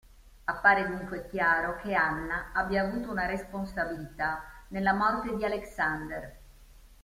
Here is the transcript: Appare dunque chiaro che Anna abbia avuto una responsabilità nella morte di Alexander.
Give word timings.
Appare 0.45 0.87
dunque 0.87 1.27
chiaro 1.27 1.75
che 1.75 1.93
Anna 1.93 2.49
abbia 2.55 2.81
avuto 2.81 3.11
una 3.11 3.27
responsabilità 3.27 4.41
nella 4.69 4.93
morte 4.93 5.35
di 5.35 5.45
Alexander. 5.45 6.39